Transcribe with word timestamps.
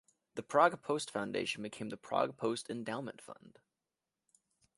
The 0.33 0.41
Prague 0.41 0.81
Post 0.81 1.11
Foundation 1.11 1.61
became 1.61 1.89
The 1.89 1.95
Prague 1.95 2.35
Post 2.35 2.71
Endowment 2.71 3.21
Fund. 3.21 3.59